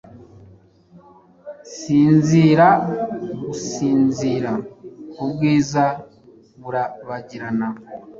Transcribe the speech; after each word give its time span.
Sinzira! 1.75 2.69
gusinzira! 3.43 4.51
ubwiza 5.23 5.83
burabagirana, 6.61 7.67